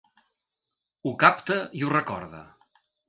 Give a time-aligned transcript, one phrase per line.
[1.09, 2.41] Ho capta i ho recorda.